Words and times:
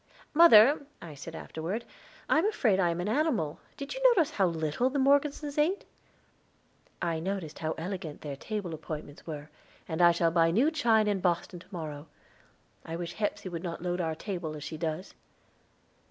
"Mother," 0.33 0.83
I 0.99 1.13
said 1.13 1.35
afterward, 1.35 1.85
"I 2.27 2.39
am 2.39 2.47
afraid 2.47 2.79
I 2.79 2.89
am 2.89 2.99
an 3.01 3.07
animal. 3.07 3.59
Did 3.77 3.93
you 3.93 4.01
notice 4.01 4.31
how 4.31 4.47
little 4.47 4.89
the 4.89 4.97
Morgesons 4.97 5.59
ate?" 5.59 5.85
"I 7.03 7.19
noticed 7.19 7.59
how 7.59 7.73
elegant 7.73 8.21
their 8.21 8.35
table 8.35 8.73
appointments 8.73 9.27
were, 9.27 9.51
and 9.87 10.01
I 10.01 10.11
shall 10.11 10.31
buy 10.31 10.49
new 10.49 10.71
china 10.71 11.11
in 11.11 11.19
Boston 11.19 11.59
to 11.59 11.67
morrow. 11.69 12.07
I 12.83 12.95
wish 12.95 13.13
Hepsey 13.13 13.47
would 13.49 13.61
not 13.61 13.83
load 13.83 14.01
our 14.01 14.15
table 14.15 14.55
as 14.55 14.63
she 14.63 14.75
does." 14.75 15.13